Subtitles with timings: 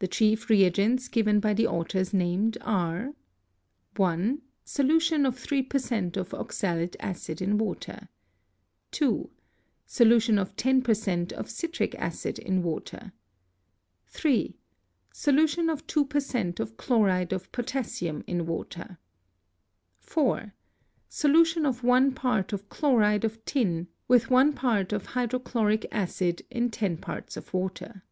[0.00, 3.14] The chief reagents given by the authors named are:—
[3.96, 4.42] 1.
[4.64, 6.16] Solution of 3 per cent.
[6.16, 8.08] of oxalic acid in water.
[8.90, 12.96] BA MUIO A OL AQ) +1)%,, of citric acid in water.
[12.96, 13.10] are
[14.20, 14.52] Do.w
[15.14, 18.98] icof 2,, of chloride of potassium in water.
[20.00, 20.54] 4.
[21.08, 26.42] Solution of one part of chloride of tin with one part of hydro chloric acid
[26.50, 28.02] in 10 parts of water.